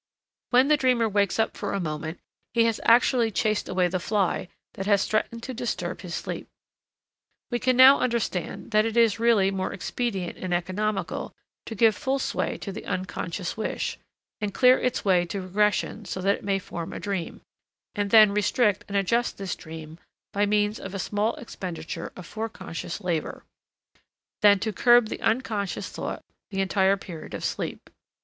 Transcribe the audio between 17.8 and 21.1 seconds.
and then restrict and adjust this dream by means of a